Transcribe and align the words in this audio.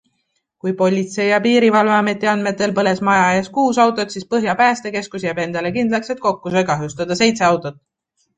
Kui 0.61 0.71
politsei- 0.77 1.25
ja 1.31 1.39
piirivalveameti 1.47 2.29
andmetel 2.31 2.73
põles 2.79 3.01
maja 3.09 3.27
ees 3.41 3.51
kuus 3.59 3.81
autot, 3.85 4.17
siis 4.17 4.25
Põhja 4.33 4.57
päästekeskus 4.63 5.27
jääb 5.29 5.43
endale 5.45 5.73
kindlaks, 5.77 6.11
et 6.17 6.25
kokku 6.25 6.55
sai 6.57 6.67
kahjustada 6.73 7.21
seitse 7.23 7.49
autot. 7.51 7.81